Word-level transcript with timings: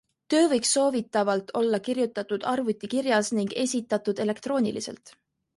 Töö 0.33 0.39
võiks 0.53 0.71
soovitavalt 0.77 1.53
olla 1.61 1.79
kirjutatud 1.89 2.47
arvutikirjas 2.53 3.31
ning 3.41 3.55
esitatud 3.67 4.27
elektrooniliselt. 4.29 5.19